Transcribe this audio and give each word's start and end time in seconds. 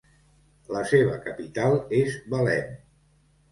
La 0.75 0.81
seva 0.91 1.19
capital 1.27 1.77
és 2.01 2.19
Belém. 2.35 2.75